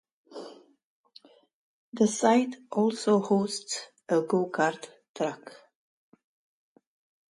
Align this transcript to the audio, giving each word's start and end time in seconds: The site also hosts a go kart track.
The 1.93 2.07
site 2.07 2.55
also 2.71 3.19
hosts 3.19 3.85
a 4.09 4.21
go 4.21 4.49
kart 4.49 4.83
track. 5.13 5.51